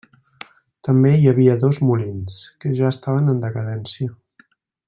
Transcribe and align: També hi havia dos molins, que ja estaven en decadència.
També 0.87 1.11
hi 1.17 1.27
havia 1.33 1.57
dos 1.65 1.81
molins, 1.89 2.39
que 2.65 2.75
ja 2.83 2.91
estaven 2.97 3.33
en 3.35 3.47
decadència. 3.47 4.19